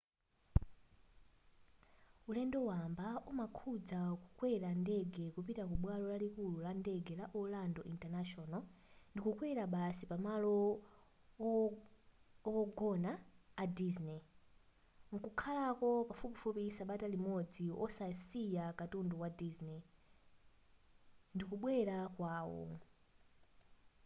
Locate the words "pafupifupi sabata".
16.09-17.07